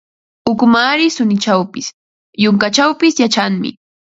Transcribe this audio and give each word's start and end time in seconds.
Ukumaari 0.51 1.05
suninchawpis, 1.15 1.87
yunkachawpis 2.43 3.15
yachanmi. 3.23 3.69